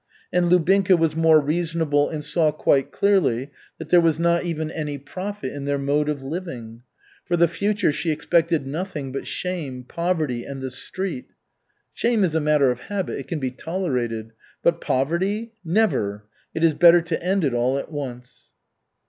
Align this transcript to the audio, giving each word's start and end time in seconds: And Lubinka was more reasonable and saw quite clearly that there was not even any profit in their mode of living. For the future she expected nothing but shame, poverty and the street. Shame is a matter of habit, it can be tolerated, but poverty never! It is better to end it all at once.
And 0.33 0.49
Lubinka 0.51 0.97
was 0.97 1.15
more 1.15 1.39
reasonable 1.39 2.09
and 2.09 2.25
saw 2.25 2.51
quite 2.51 2.91
clearly 2.91 3.51
that 3.77 3.89
there 3.89 4.01
was 4.01 4.17
not 4.17 4.43
even 4.45 4.71
any 4.71 4.97
profit 4.97 5.53
in 5.53 5.65
their 5.65 5.77
mode 5.77 6.09
of 6.09 6.23
living. 6.23 6.81
For 7.25 7.37
the 7.37 7.47
future 7.47 7.91
she 7.91 8.09
expected 8.09 8.65
nothing 8.65 9.11
but 9.11 9.27
shame, 9.27 9.83
poverty 9.83 10.43
and 10.43 10.59
the 10.59 10.71
street. 10.71 11.27
Shame 11.93 12.23
is 12.23 12.33
a 12.33 12.39
matter 12.39 12.71
of 12.71 12.79
habit, 12.79 13.19
it 13.19 13.27
can 13.27 13.37
be 13.37 13.51
tolerated, 13.51 14.31
but 14.63 14.81
poverty 14.81 15.53
never! 15.63 16.23
It 16.55 16.63
is 16.63 16.73
better 16.73 17.03
to 17.03 17.21
end 17.23 17.43
it 17.43 17.53
all 17.53 17.77
at 17.77 17.91
once. 17.91 18.53